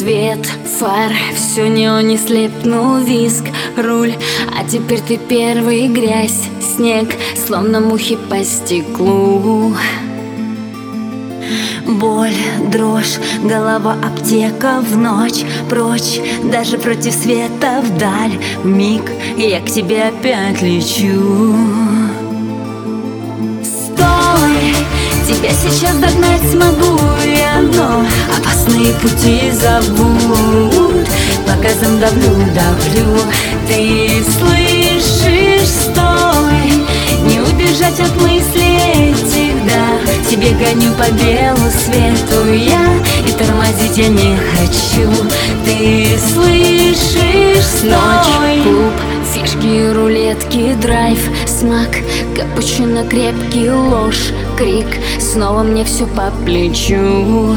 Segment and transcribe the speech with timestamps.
[0.00, 0.46] Свет,
[0.78, 3.44] фар, все неоне слепнул виск,
[3.76, 4.14] руль.
[4.58, 7.10] А теперь ты первый, грязь, снег,
[7.46, 9.74] словно мухи по стеклу.
[11.86, 12.32] Боль,
[12.72, 16.18] дрожь, голова, аптека в ночь Прочь,
[16.50, 19.02] даже против света вдаль Миг,
[19.36, 21.54] я к тебе опять лечу.
[23.62, 24.74] Стой,
[25.26, 27.19] тебя сейчас догнать смогу
[27.60, 28.04] я, но
[28.36, 31.06] Опасные пути зовут.
[31.46, 33.18] Показом давлю, давлю.
[33.66, 36.86] Ты слышишь, стой?
[37.24, 40.28] Не убежать от мыслей этих, да.
[40.28, 42.86] Тебе гоню по белу свету я
[43.26, 45.10] И тормозить я не хочу.
[45.64, 47.90] Ты слышишь, стой?
[47.90, 48.92] Ночь, клуб,
[49.34, 51.98] фишки, рулетки, драйв Смак,
[52.36, 57.56] капучино, крепкий ложь Крик, снова мне все по плечу.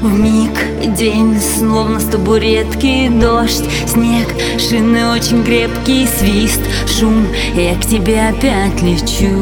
[0.00, 0.52] В миг
[0.96, 3.64] день, словно с табуретки дождь.
[3.86, 4.26] Снег,
[4.58, 6.62] шины очень крепкий, свист,
[6.98, 9.36] шум Я к тебе опять лечу.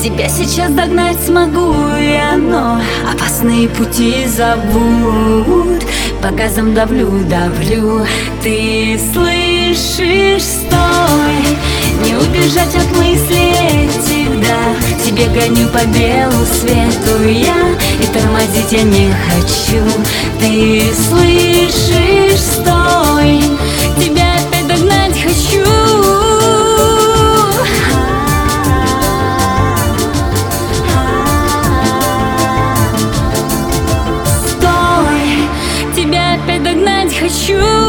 [0.00, 2.80] Тебя сейчас догнать смогу я, но
[3.12, 5.84] Опасные пути зовут
[6.22, 8.06] По газам давлю, давлю.
[8.42, 10.99] Ты слышишь, стой
[15.20, 19.84] Тебе гоню по белу свету я И тормозить я не хочу.
[20.38, 23.42] Ты слышишь, стой
[24.02, 25.70] Тебя опять догнать хочу.
[37.20, 37.79] Хочу